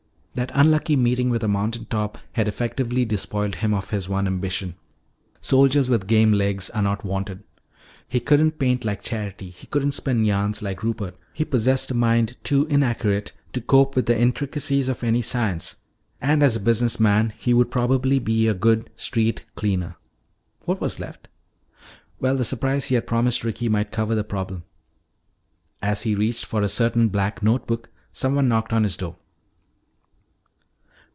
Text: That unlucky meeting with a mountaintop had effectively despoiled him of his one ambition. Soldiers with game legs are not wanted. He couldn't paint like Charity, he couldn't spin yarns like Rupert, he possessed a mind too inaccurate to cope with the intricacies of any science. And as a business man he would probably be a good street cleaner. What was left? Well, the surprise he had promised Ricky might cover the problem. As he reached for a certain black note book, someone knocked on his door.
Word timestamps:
That 0.33 0.51
unlucky 0.53 0.95
meeting 0.95 1.29
with 1.29 1.43
a 1.43 1.49
mountaintop 1.49 2.17
had 2.31 2.47
effectively 2.47 3.03
despoiled 3.03 3.55
him 3.55 3.73
of 3.73 3.89
his 3.89 4.07
one 4.07 4.27
ambition. 4.27 4.75
Soldiers 5.41 5.89
with 5.89 6.07
game 6.07 6.31
legs 6.31 6.69
are 6.69 6.81
not 6.81 7.03
wanted. 7.03 7.43
He 8.07 8.21
couldn't 8.21 8.57
paint 8.57 8.85
like 8.85 9.01
Charity, 9.03 9.49
he 9.49 9.67
couldn't 9.67 9.91
spin 9.91 10.23
yarns 10.23 10.61
like 10.61 10.83
Rupert, 10.83 11.17
he 11.33 11.43
possessed 11.43 11.91
a 11.91 11.95
mind 11.95 12.37
too 12.45 12.65
inaccurate 12.67 13.33
to 13.51 13.59
cope 13.59 13.93
with 13.93 14.05
the 14.05 14.17
intricacies 14.17 14.87
of 14.87 15.03
any 15.03 15.21
science. 15.21 15.75
And 16.21 16.41
as 16.41 16.55
a 16.55 16.61
business 16.61 16.97
man 16.97 17.33
he 17.37 17.53
would 17.53 17.69
probably 17.69 18.17
be 18.17 18.47
a 18.47 18.53
good 18.53 18.89
street 18.95 19.43
cleaner. 19.55 19.97
What 20.61 20.79
was 20.79 20.97
left? 20.97 21.27
Well, 22.21 22.37
the 22.37 22.45
surprise 22.45 22.85
he 22.85 22.95
had 22.95 23.05
promised 23.05 23.43
Ricky 23.43 23.67
might 23.67 23.91
cover 23.91 24.15
the 24.15 24.23
problem. 24.23 24.63
As 25.81 26.03
he 26.03 26.15
reached 26.15 26.45
for 26.45 26.61
a 26.61 26.69
certain 26.69 27.09
black 27.09 27.43
note 27.43 27.67
book, 27.67 27.89
someone 28.13 28.47
knocked 28.47 28.71
on 28.71 28.83
his 28.83 28.95
door. 28.95 29.17